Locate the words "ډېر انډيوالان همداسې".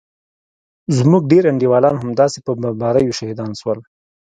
1.31-2.39